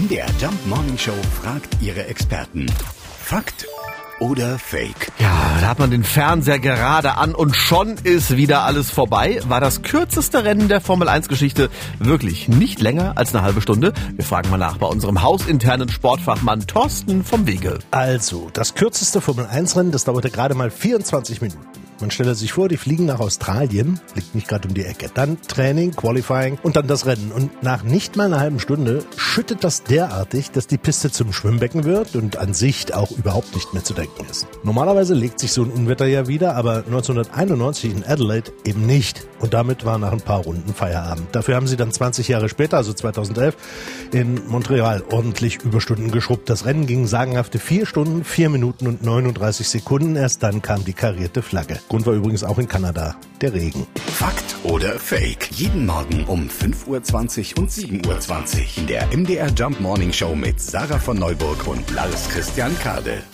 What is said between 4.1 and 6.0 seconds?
oder Fake? Ja, da hat man